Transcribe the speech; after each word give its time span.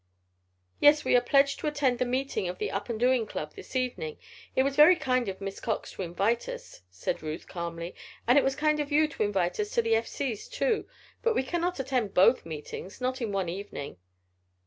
"Yes, 0.79 1.05
we 1.05 1.15
are 1.15 1.21
pledged 1.21 1.59
to 1.59 1.67
attend 1.67 1.99
the 1.99 2.05
meeting 2.05 2.47
of 2.49 2.57
the 2.57 2.71
Up 2.71 2.89
and 2.89 2.99
Doing 2.99 3.27
Club 3.27 3.53
this 3.53 3.75
evening. 3.75 4.17
It 4.55 4.63
was 4.63 4.75
very 4.75 4.95
kind 4.95 5.29
of 5.29 5.39
Miss 5.39 5.59
Cox 5.59 5.91
to 5.91 6.01
invite 6.01 6.49
us," 6.49 6.81
said 6.89 7.21
Ruth, 7.21 7.47
calmly. 7.47 7.93
"And 8.25 8.35
it 8.35 8.43
was 8.43 8.55
kind 8.55 8.79
of 8.79 8.91
you 8.91 9.07
to 9.07 9.21
invite 9.21 9.59
us 9.59 9.69
to 9.75 9.81
the 9.83 9.95
F. 9.95 10.07
C.'s, 10.07 10.47
too. 10.47 10.87
But 11.21 11.35
we 11.35 11.43
cannot 11.43 11.79
attend 11.79 12.15
both 12.15 12.47
meetings 12.47 12.99
not 12.99 13.21
in 13.21 13.31
one 13.31 13.47
evening." 13.47 13.97